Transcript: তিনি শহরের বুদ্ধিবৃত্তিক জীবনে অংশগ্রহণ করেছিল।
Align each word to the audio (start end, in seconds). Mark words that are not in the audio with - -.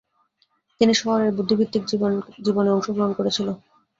তিনি 0.81 0.93
শহরের 0.95 1.35
বুদ্ধিবৃত্তিক 1.37 1.83
জীবনে 2.45 2.69
অংশগ্রহণ 2.71 3.11
করেছিল। 3.15 3.47